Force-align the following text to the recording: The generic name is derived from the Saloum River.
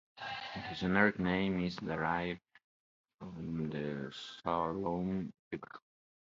The 0.17 0.75
generic 0.77 1.19
name 1.19 1.59
is 1.63 1.75
derived 1.75 2.39
from 3.19 3.69
the 3.69 4.11
Saloum 4.43 5.31
River. 5.51 5.71